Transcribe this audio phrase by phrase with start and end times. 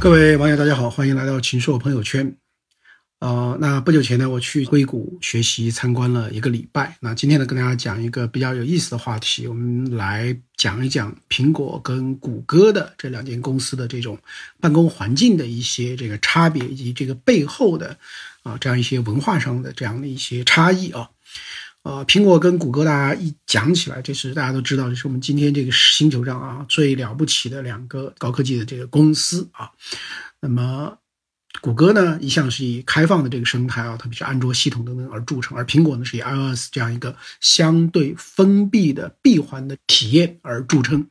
[0.00, 2.36] 各位网友，大家好，欢迎来到秦朔朋友圈。
[3.18, 6.96] 呃，那不久前呢，我去硅谷学习参观了一个礼拜。
[7.00, 14.16] 那今天呢，跟大家讲一个比较有意思的话题，我们来讲一讲苹果跟谷歌的这两间公司的这种
[14.60, 17.98] 办公环境的一些这个差别，以及这个背后的
[18.44, 21.10] 啊这样一些文化上的这样的一些差异啊。
[21.88, 29.70] 呃，苹果跟谷歌，大家一讲起来，这是大家都知道，这是我们今天这个星球上啊最了不起的两个高科技的这个公司啊。
[30.38, 30.98] 那么，
[31.62, 41.06] 谷歌呢一向是以开放的这个生态啊，特别是安卓系统等等而著称，而苹果呢是以 iOS 这样一个相对封闭的闭环的体验而著称。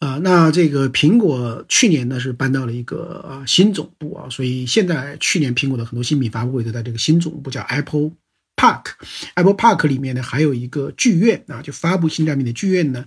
[0.00, 8.10] 啊，那这个苹果去年呢是搬到了一个啊新总部啊，所以现在去年苹果的很多新品发布会都在这个新总部叫 Apple。
[8.56, 13.04] Park，Apple Park 里面呢还有一个剧院啊，就发布新产品的剧院呢，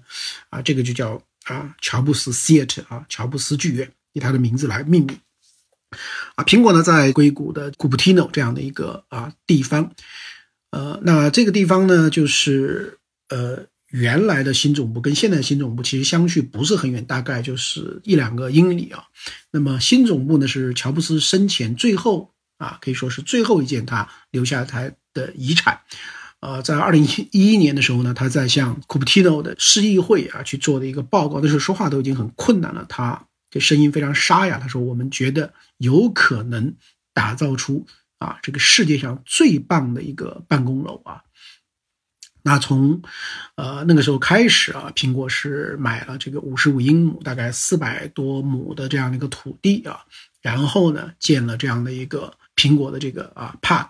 [0.49, 5.20] 啊，这个就叫啊乔布斯 Theater 啊，乔布斯剧院以他的名字来命名。
[6.36, 9.91] 啊，苹果呢在硅谷的 Cupertino 这样的一个啊地方，
[10.69, 19.03] 呃，那这个地方呢就是呃原来的新总部跟现在的新总部其实相距不是很远，大概就是一两个英里啊。
[19.52, 22.31] 那么新总部呢是乔布斯生前最后。
[22.59, 25.81] 啊，可以说是最后一件他留下他的遗产。
[26.41, 34.57] 呃，在二零一一年的时候呢，他在向库 t 蒂诺的市议会啊去做的一个报告，那时候说话都已经很困难了，他这声音非常沙哑。
[34.57, 36.73] 他说：“我们觉得有可能
[37.13, 37.85] 打造出
[38.19, 41.23] 啊这个世界上最棒的一个办公楼啊。”
[42.41, 43.01] 那从
[43.55, 50.05] 呃那个时候开始啊，苹果是买了这个五十五英亩，大概四百多亩的这样的一个土地啊，
[50.41, 52.33] 然后呢建了这样的一个。
[52.55, 53.88] 苹果的这个啊，Park，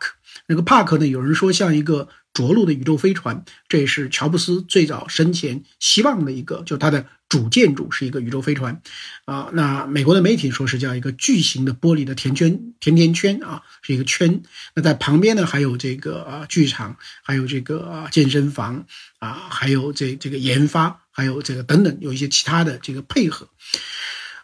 [0.48, 8.82] 那个帕克呢，有人说像一个着陆的宇宙飞船，这也是乔布斯最早生前希望的一个，就它的主建筑是一个宇宙飞船，
[9.26, 14.42] 啊，那美国的媒体说是叫一个巨型的玻璃的甜圈甜甜圈啊，是一个圈，
[14.76, 18.86] 那在旁边呢还有这个啊剧场，还有这个啊健身房
[19.20, 23.48] 啊，还有这这个研发，还有这个等等，有一些其他的这个配合。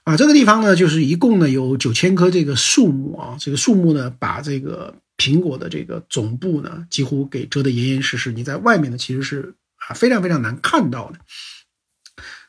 [0.04, 8.32] 啊，这个地方呢，就是一共呢有九千棵这个树木啊，这个树木呢，把这个苹果的这个总部呢，几乎给遮得严严实实。
[8.32, 11.20] 你在外面呢，其实是啊非常非常难看到的。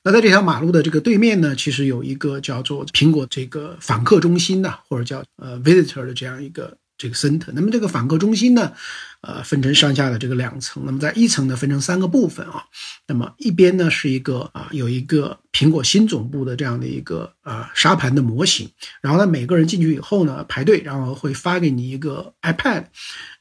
[0.03, 6.77] 那在这条马路的这个对面呢，其实有一个叫做苹果这个访客中心呐，或者叫呃 visitor 的这样一个。
[6.99, 8.73] 这个 center，那么这个访客中心呢，
[9.21, 10.83] 呃，分成上下的这个两层。
[10.87, 12.65] 那么在一层呢，分成三个部分啊。
[13.07, 18.71] 那么一边呢是一个啊，有一个苹果新总部的这样的一个啊沙盘的模型。
[19.01, 22.85] 然后呢，每个人进去以后呢，排队，然后会发给你一个 iPad。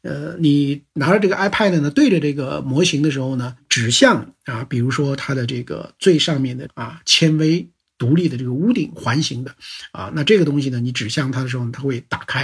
[0.01, 7.69] 呃，你拿着这个 iPad 呢，对着这个模型的时候呢，指向啊，比如说它的这个最上面的啊纤维。
[7.97, 9.55] 独立的这个屋顶环形的，
[9.91, 12.41] 啊，那这个东西呢，你指向它的时候，它会打开，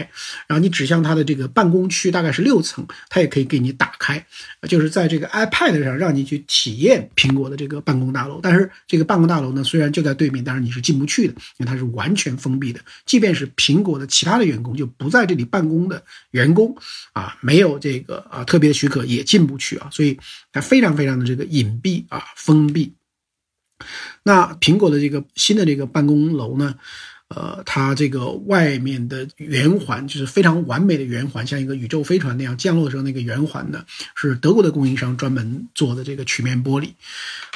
[0.47, 4.25] 然后你指向它的这个办公区，大概是六层，它也可以给你打开，
[4.67, 8.39] 就是在这个 iPad 上让你去体验苹果的这个办公大楼。
[8.41, 16.01] 但是这个办公大楼呢，虽然就在对面，但是你是进不去的，因为它是完全封闭的，即便是苹果的其他的员工就不在这里办公的
[16.31, 16.75] 员工，
[17.13, 20.17] 啊，没有这个啊特别的许可也进不去啊，所以
[20.53, 22.93] 它非常非常的这个隐蔽啊封闭。
[24.23, 26.75] 那苹果的这个新的这个办公楼呢，
[27.29, 36.89] 呃，它这个外面的圆环就是非常完美的圆环，像一个宇宙飞船那样降落的时候那个圆环呢，是德国的供应商专门做的这个曲面玻璃，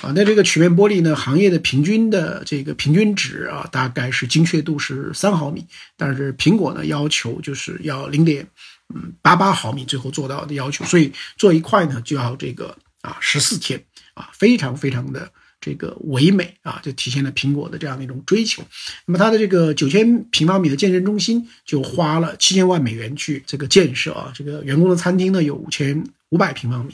[0.01, 5.65] 啊，那这个曲面玻璃呢，行业的平均的这个平均值啊，大概是精确度是三毫米，
[5.97, 8.47] 但是苹果呢要求就是要零点
[8.93, 15.29] 嗯八八毫米，最后做到的要求，所以做一块呢就要这个啊十四天啊，非常非常的。
[15.65, 18.61] 这个唯美啊，就体现了苹果的这样的一种追求。
[19.07, 24.31] 那么它的这个九千平方米的健身中心就花了七千万美元去这个建设啊。
[24.35, 26.93] 这个员工的餐厅呢有五千五百平方米，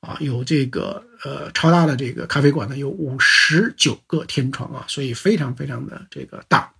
[0.00, 6.74] 啊，有这个呃超大的这个咖啡馆呢有五十九个天窗啊，所以非常非常的这个大。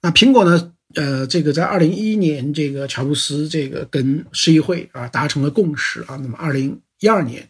[0.00, 6.14] 那苹果呢，呃，这个在二零一一年，这个乔布斯这个跟市议会啊达成了共识啊。
[6.22, 7.48] 那么二零一二年。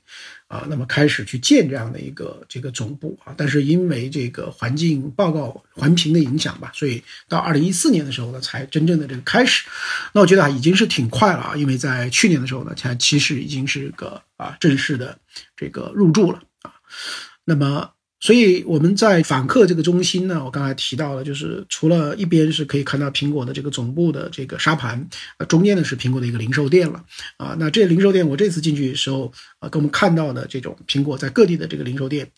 [0.52, 9.66] 啊，那么开始去建这样的一个这个总部啊，但是因为这个环境报告环评的影响吧，所以到二零一四年的时候呢，才真正的这个开始。
[10.12, 15.19] 那我觉得啊，已经是挺快了啊，因为在去年的时候呢，才其实已经是个啊正式的
[15.56, 16.75] 这个入驻了啊。
[17.46, 17.90] 那么。
[18.22, 25.08] 所以我们在访客这个中心呢，我刚才提到了，就是除了一边是可以看到苹果的这个总部的这个沙盘，
[25.38, 27.04] 呃，中间呢是苹果的一个零售店了，
[27.36, 32.30] 啊，那这零售店我这次进去的时候，啊，跟我们看到的这种苹果在各地的这个零售店。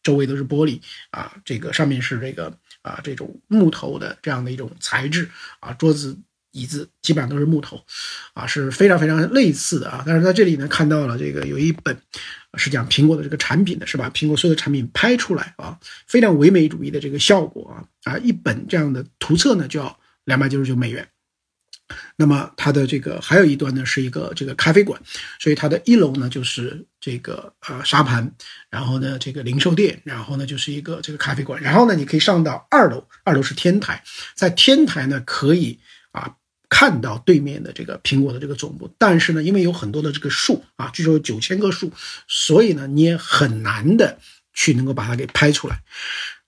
[0.00, 0.80] 周围都是玻璃
[1.10, 6.16] 啊，这个上面是这个啊这种木头的这样的一种材质啊，桌子
[6.52, 7.84] 椅子基本上都是木头，
[8.32, 10.04] 啊是非常非常类似的啊。
[10.06, 12.00] 但是在这里呢看到了这个有一本
[12.56, 14.10] 是讲苹果的这个产品的是吧？
[14.14, 21.06] 苹果所有的产品拍出来啊，非常唯美主义的这个效果啊啊，一本这样的图册呢就要两百九十九美元。
[22.16, 25.00] 那么它的这个还有一端呢，是一个这个咖啡馆，
[25.38, 28.30] 所以它的一楼呢就是这个呃沙盘，
[28.68, 34.02] 然后呢这个零售店，然后呢就是一个这个咖啡馆，然后呢你可以上到二楼，二楼是天台，
[34.34, 35.78] 在天台呢可以
[36.10, 36.34] 啊
[36.68, 41.90] 看到对面的这个苹果的这个总部，但是呢因为有很多的这个树啊，据说有九千棵树，
[42.26, 44.18] 所以呢你也很难的
[44.52, 45.80] 去能够把它给拍出来。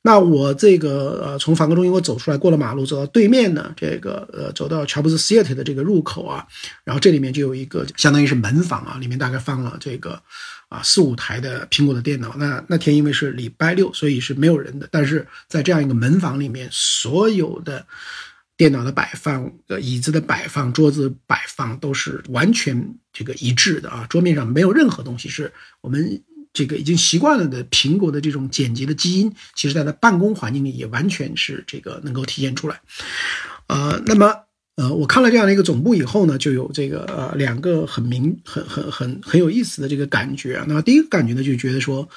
[0.02, 6.46] 那我这个呃，从梵克中心我走出来，过了马路，走到对面呢，这个呃，走到乔布斯 Theater 的这个入口啊，
[6.84, 10.22] 然后这里面就有一个相当于是门房啊，里面大概放了这个
[10.70, 12.34] 啊四五台的苹果的电脑。
[12.38, 14.88] 那那天因为是礼拜六，所以是没有人的。
[14.90, 17.86] 但是在这样一个门房里面，所有的
[18.60, 26.22] 电脑的摆放、呃椅子的摆放、桌子摆放都是完全这个一致的啊，桌面上没有任何东西是我们。
[26.52, 32.80] 这个已经习惯了的苹果的这种简洁的基因，其实在它办公环境里也完全是这个能够体现出来。
[33.68, 34.34] 呃，那么
[34.80, 40.64] 呃，我看了这样的一个总部以后呢，就有这个呃两个很明很很很很有意思的这个感觉。
[40.66, 42.08] 那第一个感觉呢，就觉得说，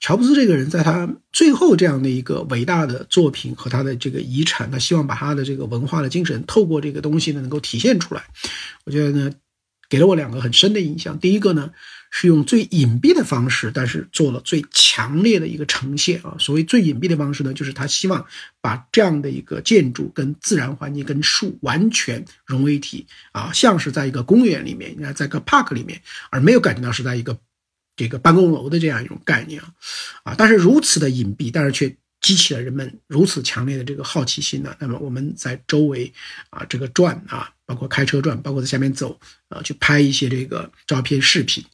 [0.00, 8.24] 乔布斯这个人在他最后这样的一个伟大的作品和他的这个遗产，他希望把他的这个文化的精神透过这个东西呢，能够体现出来。
[8.86, 9.30] 我觉得呢，
[9.90, 11.18] 给了我两个很深的印象。
[11.18, 11.70] 第一个呢。
[12.18, 16.34] 是用最隐蔽的方式，但是做了最强烈的一个呈现啊！
[16.38, 18.24] 所谓最隐蔽的方式呢，就是他希望
[18.62, 27.38] 把这样的一个建筑跟自然环境、跟树完全融为一体啊，像是在一个公园里面，你看在个 park 里面，而没有感觉到是在一个
[27.96, 29.74] 这个办公楼的这样一种概念啊！
[30.24, 31.94] 啊，但是如此的隐蔽，但是却。
[32.22, 34.74] 激起了人们如此强烈的这个好奇心呢？
[34.80, 36.12] 那么我们在周围
[36.50, 39.18] 啊，这个转啊，包括开车转，包括在下面走
[39.48, 41.64] 啊，去拍一些这个照片、视频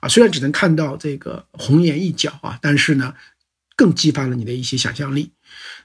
[0.00, 0.08] 啊。
[0.08, 3.14] 虽然只能看到这个红颜一角啊，但是呢，
[3.74, 5.32] 更激发了你的一些想象力。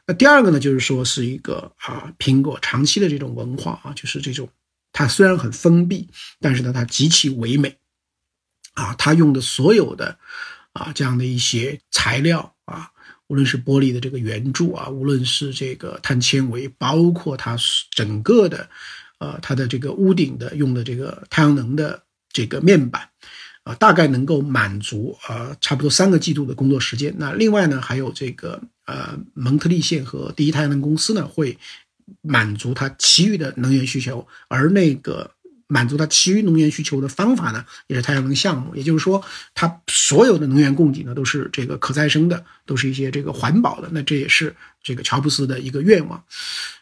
[0.05, 4.49] 那第二个呢，就是说是一个啊，苹果长期的这种文化啊，就是这种
[4.91, 6.09] 它虽然很封闭，
[6.41, 7.77] 但是呢，它极其唯美
[8.73, 10.19] 啊，它用的所有的
[10.73, 12.89] 啊这样的一些材料啊。
[13.27, 17.57] 无论是玻璃的这个圆柱啊，无论是这个碳纤维，包括它
[17.89, 18.69] 整个的，
[19.23, 22.03] 呃，它的这个屋顶的用的这个太阳能的
[22.33, 23.07] 这个面板，
[23.63, 27.15] 啊，大概能够满足呃差不多三个季度的工作时间。
[27.17, 31.57] 那另外呢，还有这个呃蒙特利县和第一太阳能公司呢，会
[32.21, 35.31] 满足它其余的能源需求，而那个。
[35.73, 38.75] 满足它其余能源需求的方法呢，也是太阳能项目。
[38.75, 39.23] 也就是说，
[39.55, 43.89] 它所有的能源供给呢，都是这个可再生的，都是一些这个环保的。
[43.91, 46.23] 那这也是这个乔布斯的一个愿望。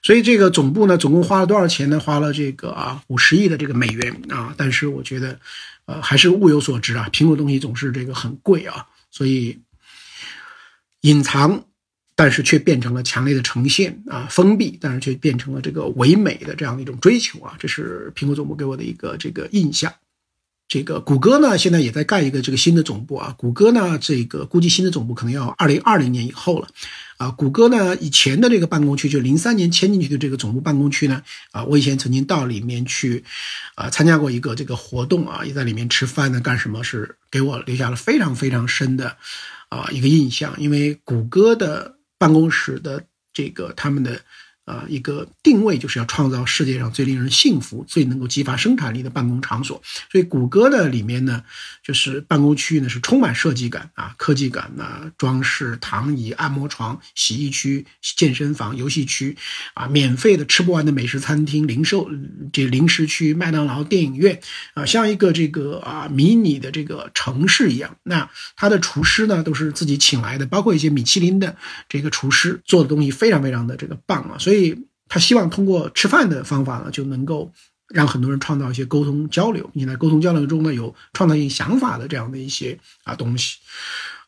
[0.03, 1.99] 所以这个总部呢，总共花了多少钱呢？
[1.99, 4.53] 花了这个啊五十亿的这个美元啊。
[4.57, 5.39] 但是我觉得，
[5.85, 7.09] 呃，还是物有所值啊。
[7.13, 9.61] 苹果东西总是这个很贵啊，所以
[11.01, 11.63] 隐藏。
[12.21, 19.91] 但是却变成了强烈的呈现啊，封闭，但是却变成了这个唯美的这样的一种追求啊，这是苹果总部给我的一个这个印象。
[20.67, 23.33] 这个谷歌呢，现在也在盖一个这个新的总部啊。
[23.39, 26.67] 谷歌呢，这个估计新的总部可能要二零二零年以后了
[27.17, 27.31] 啊。
[27.31, 33.23] 谷歌呢，以前的这个办公区，就零三年迁进去的这个总部办公区呢，啊，我以前曾经到里面去
[33.73, 39.17] 啊参加过一个这个活动啊，也在里面吃饭呢，干什么是给我留下了非常非常深的
[39.69, 41.97] 啊一个印象，因为谷歌的。
[42.21, 44.21] 办公室的这个他们的。
[44.65, 49.81] 啊，一个定位就是要创造世界上最令人幸福、最能够激发生产力的办公场所。
[50.11, 51.43] 所以，谷歌的里面呢，
[51.83, 59.35] 就是办公区域呢是充满设计感啊、科技感呐，装饰、躺椅、按摩床、洗衣区、健身房、游戏区
[59.73, 62.07] 啊，免费的吃不完的美食餐厅、零售
[62.53, 64.39] 这零食区、麦当劳、电影院
[64.75, 67.97] 啊，像一个这个啊迷你的这个城市一样。
[68.03, 71.57] 那他的厨师呢都是自己请来的，包括一些米其林的
[71.89, 74.50] 这个厨师做的东西非常非常的这个棒啊，所以。
[74.51, 74.77] 所以
[75.07, 77.49] 他希望通过吃饭的方法呢，就能够
[77.87, 79.69] 让很多人创造一些沟通交流。
[79.71, 83.59] 你在沟通交流中呢，有创造性想法的这样的一些啊东西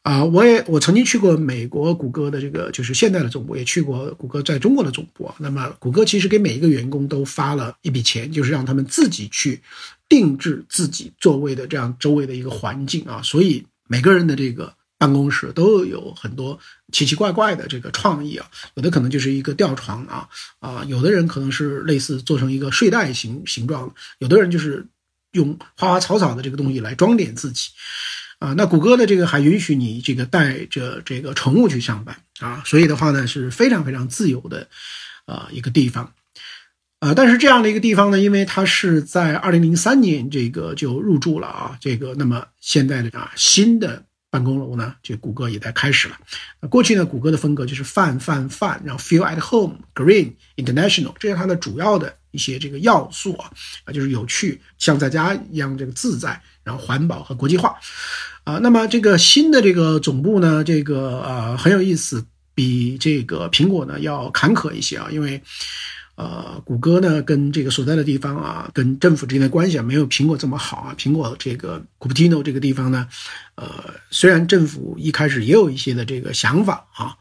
[0.01, 0.23] 啊。
[0.23, 5.29] 我也我曾经去过美国谷歌的这个就是现在的总部，也去过谷歌在中国的总部。
[5.39, 9.61] 那么谷歌其实给每一个员工都发了一笔钱，就是让他们自己去
[10.07, 13.21] 定制自己座位的这样周围的一个环境啊。
[13.21, 14.73] 所以每个人的这个。
[15.03, 16.57] 办公室都有很多
[16.93, 20.29] 奇奇怪怪的这个创意啊，有的可能就是一个吊床啊
[20.59, 24.87] 啊，有的人可能是类似做成一个睡袋形形状，有的人就是
[25.33, 27.71] 用花花草草的这个东西来装点自己
[28.39, 34.69] 啊，那谷歌的这个还允许你这个带着这个宠物去上班啊，所以的话呢是非常非常自由的
[35.25, 36.13] 啊一个地方。
[37.01, 46.17] 呃，但是这样的一个地方呢，因为它是在二零零三年这个就入驻了啊，这个那么现在的啊新的办公楼呢，这谷歌也在开始了。
[46.67, 53.51] 过去呢，谷歌的风格就是泛泛泛，然后 feel at home、green、international，这是它的主要的一些这个要素啊，
[53.85, 57.75] 啊就是有趣，像在家一样这个自在，然后环保和国际化。
[58.43, 62.25] 啊，那么这个新的这个总部呢，这个呃很有意思，
[62.55, 65.39] 比这个苹果呢要坎坷一些啊，因为。
[66.15, 70.95] 呃，谷歌呢，跟这个所在的地方啊，跟政府之间的关系啊，没有苹果这么好啊。
[70.95, 73.07] 苹果这个 Cupertino 这个地方呢，
[73.55, 77.17] 呃，虽然政府一开始也有一些的这个想法啊，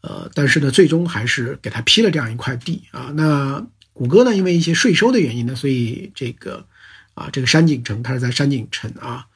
[0.00, 3.12] 呃，但是呢，最终还是给他批了这样一块地啊。
[3.14, 6.66] 那谷歌呢，因为一些税收的原因呢，所以这个
[7.14, 9.26] 啊，这个山景城它是在山景城啊，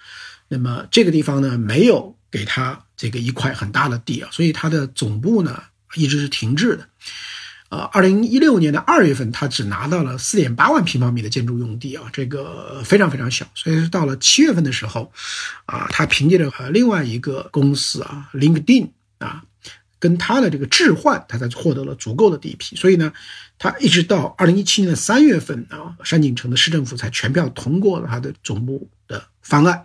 [0.49, 5.63] 那么这个地方呢，没有给他这个一块很大的地啊，所以它的总部呢，
[5.95, 6.89] 一直是停滞的。
[7.71, 13.47] 呃，二零一六年的二月份，他只拿到了四点八万平方米的建筑用地啊，这个非常非常小。
[13.55, 15.13] 所以到了七月份的时候，
[15.67, 19.45] 啊，他凭借着和另外一个公司啊，LinkedIn 啊，
[19.99, 22.75] 跟他的这个置换，他才获得了足够的地皮。
[22.75, 23.13] 所以呢，
[23.59, 29.85] 他一直到二零一七年的三月份啊，山景城的市政府才全票通过了他的总部的方案。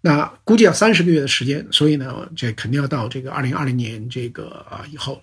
[0.00, 5.20] 那估计要三十个月的时间，所以呢，这肯定要到这个二零二零年这个啊以后。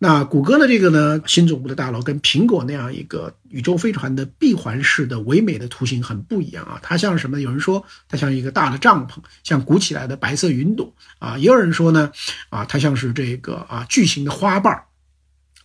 [0.00, 7.40] 那谷歌的这个呢，新总部的大楼跟苹果那样一个宇宙飞船的闭环式的唯美的图形很不一样啊，它像什么？
[7.40, 12.12] 有人说它像一个大的帐篷，像鼓起来的白色云朵啊，也有人说呢，
[12.48, 14.84] 啊，它像是这个啊巨型的花瓣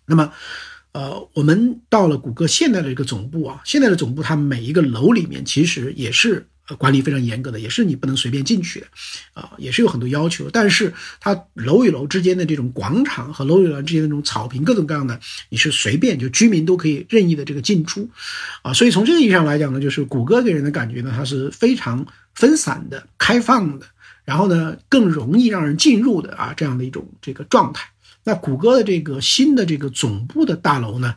[0.06, 0.32] 那么，
[0.94, 6.48] 呃，我们到了谷歌现在的这个总部啊，现在的总部它每一个楼里面其实也是。
[6.78, 8.88] 管理非常严格的，也是你不能随便进去的，
[9.34, 10.50] 啊，也是有很多要求。
[10.52, 18.10] 但是它楼与楼之间的这种广场和楼与楼之间的这种草坪，各种各样的，你是随便就居民都可以任意的这个进出，
[18.62, 23.86] 啊，所以从这个意义上来讲呢，就是谷歌给人的感觉呢，它是非常分散的、开放的，
[24.26, 27.90] 然后呢更容易让人进入的啊这样的一种这个状态。
[28.24, 31.16] 那谷歌的这个新的这个总部的大楼呢？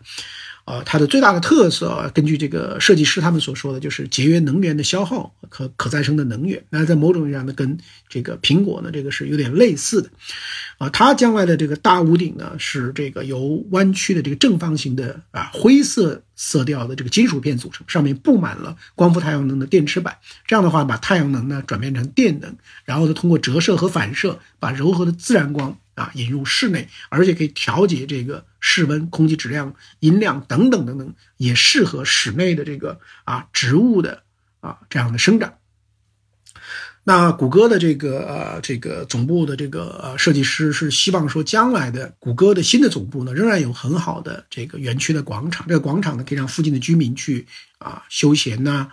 [0.67, 6.65] 呃，它的最大的特色，根据这个设计师他们所说的，就是节约能源的消耗和可再生的能源。
[6.71, 10.11] 那在某种意义上呢，跟这个苹果呢，这个是有点类似的。
[10.79, 20.19] 啊，它将来的这个大屋顶呢，是这个由弯曲的这个正方形的啊灰色色调的这个金属片组成，上面布满了光伏太阳能的电池板。
[20.49, 22.53] 这样的话，把太阳能呢转变成电能，
[22.85, 25.79] 然后呢通过折射和反射，把柔和的自然光。
[25.97, 34.25] 啊，引入室内，而且可以调节这个室温、空气质量、音量等等等等，也适合室内的这个啊植物的
[34.59, 35.55] 啊这样的生长。
[37.05, 47.47] 那谷歌的这个这个总部的这个呃设计师是希望说，将来的谷歌的新的总部呢，仍然有很好的这个园区的广场，这个广场呢可以让附近的居民去
[47.79, 48.89] 啊休闲呐，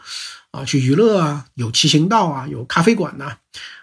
[0.51, 3.37] 啊去娱乐啊，有骑行道啊，有咖啡馆呐。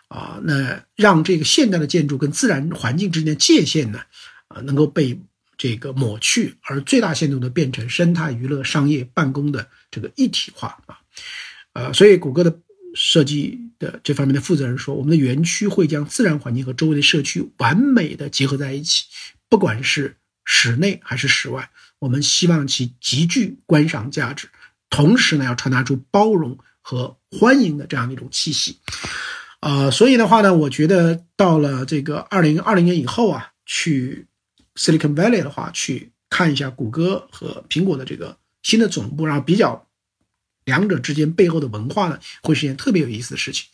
[0.07, 4.01] 啊，那让这个现代的建筑跟自然环境之间的界限呢，
[4.49, 5.21] 啊，能够被
[5.61, 10.97] 这个抹去，而最大限度的变成生态、娱乐、商业、办公的这个一体化啊，
[11.75, 12.59] 呃，所以谷歌的
[12.95, 19.05] 设计的这方面的负责人说，我们的园区会将自然环境和周围的社区完美的结合在一起，
[19.51, 24.49] 不管是室内还是室外，我们希望其极具观赏价值，
[24.89, 28.79] 同时呢，要传达出包容和欢迎的这样的一种气息。
[29.61, 34.27] 呃，所以的话呢，我觉得到了这个二零二零年以后啊，去
[34.81, 39.87] Silicon Valley 的话，去看一下谷歌和苹果的这个新的总部，然后比较
[40.65, 43.67] 两者之间背后的文化呢，会是一件特别有意思的事情。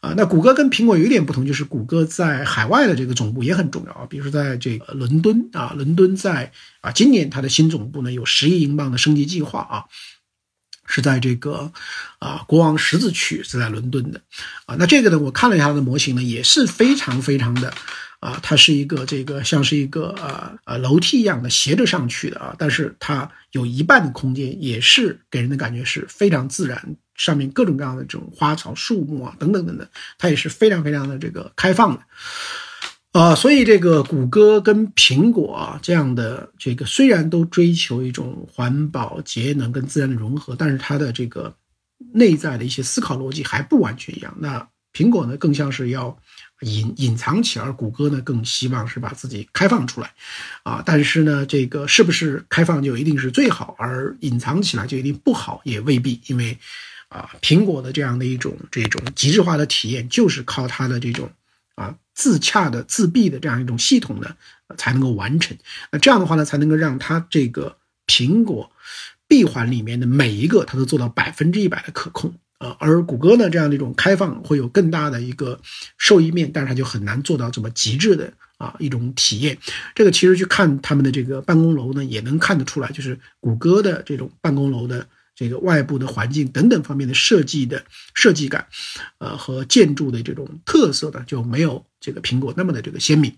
[0.00, 9.84] 啊，那谷歌跟苹果有一点不同，就是谷歌在海外的这个总部也很重要啊，比如说在这个伦敦啊，伦敦在啊，今年它的新总部呢有十亿英镑的升级计划啊。
[10.92, 11.72] 是在这个，
[12.18, 14.20] 啊，国王十字区是在伦敦的，
[14.66, 17.72] 啊，那这个呢，我看了一下它的模型呢，也是非常非常的，
[18.20, 32.02] 啊，它是一个这个像是一个呃呃楼梯一样的斜着上去的啊，但是它有一半的空间也是给人的感觉是非常自然，上面各种各样的这种花草树木啊等等等等，它也是非常非常的这个开放的。
[33.12, 41.52] 啊，所以这个谷歌跟苹果啊这样的这个虽然都追求一种环保节能跟自然的融合，但是它的这个
[42.12, 44.32] 内在的一些思考逻辑还不完全一样。
[44.38, 46.16] 那苹果呢更像是要
[46.60, 50.12] 隐隐藏起来，而谷歌呢更希望是把自己开放出来。
[50.62, 56.58] 啊，但是呢，这个是不是开放就一定是最好，而隐藏起来就一定不好也未必，因为。
[57.10, 61.28] 啊，苹果的这样的一种这种极致化的体验，就是靠它的这种
[61.74, 64.36] 啊自洽的自闭的这样一种系统呢，
[64.78, 65.56] 才能够完成。
[65.90, 67.76] 那这样的话呢，才能够让它这个
[68.06, 68.70] 苹果
[69.26, 72.32] 闭环里面的每一个，它都做到百分之一百的可控。
[72.60, 75.58] 啊，而谷歌呢，这样的一种开放会有更大的一个
[75.96, 79.56] 受益面，但是它就很难做到这么极致的啊一种体验。
[79.94, 88.66] 这个其实去看他们的这个办公楼呢，也能看得出来，就是谷歌的这种办公楼的这个外部的环境等等方面的设计的设计感，
[89.16, 93.34] 呃和建筑的这种特色呢，就没有这个苹果那么的这个鲜明。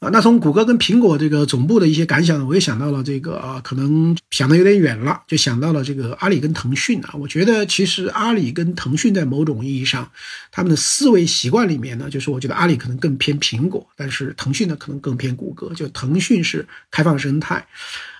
[0.00, 7.14] 啊，那从谷歌跟苹果这个总部的一些感想呢，我也想到了这个啊，可能想的有点远了，就想到了这个阿里跟腾讯啊。
[7.14, 10.10] 我觉得其实阿里跟腾讯在某种意义上，
[10.50, 15.72] 他们的思维习惯里面呢，就是我觉得阿里可能更偏苹果，但是腾讯呢可能更偏谷歌。
[15.74, 17.66] 就腾讯是开放生态，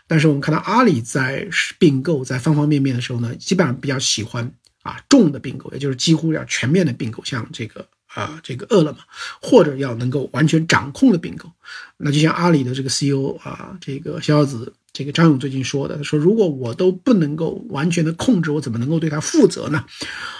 [0.06, 1.46] 但是我们看到阿里在
[1.78, 4.50] 并购在方方面面的时候呢，基本上比较喜欢
[4.82, 7.86] 啊重的并购，也就是几乎要全面的并购，像这个。
[8.14, 8.98] 啊，这个饿了么，
[9.42, 11.50] 或者要能够完全掌控的并购，
[11.96, 19.84] 那就像阿里的这个 CEO 啊，这个逍遥子，这个张勇最近说的，他说如果我都不能够完全的控制，我怎么能够对他负责呢？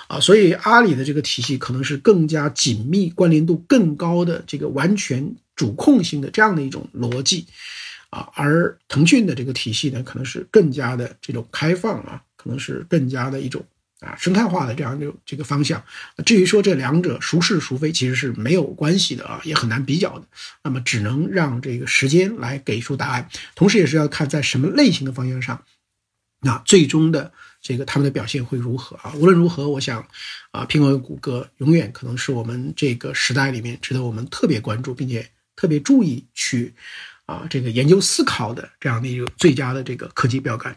[0.06, 7.44] 啊，所以阿里的这个体系可能是更加紧密、关联度更高的这个完全主控性的这样的一种逻辑，
[8.10, 13.64] 啊，而腾讯的这个体系呢，可能是更加的这种开放啊，可能是更加的一种。
[14.00, 15.82] 啊，生态化的这样就这个方向，
[16.26, 20.26] 至于说这两者孰是孰非，其实是没有关系的啊，也很难比较的。
[20.62, 25.64] 那么只能让这个时间来给出答案，同时也是要看在什么类型的方向上，
[26.40, 27.32] 那最终的
[27.62, 29.14] 这个他们的表现会如何啊？
[29.14, 30.06] 无论如何，我想
[30.50, 36.74] 啊，苹果、谷歌永远可能是我们这个时代里面值得我们特别关注，并且特别注意去
[37.24, 40.76] 啊这个研究思考的这样的一个最佳的这个科技标杆。